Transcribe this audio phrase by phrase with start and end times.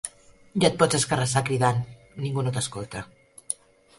[0.63, 1.83] Ja et pots escarrassar cridant:
[2.25, 3.03] ningú no t'escolta.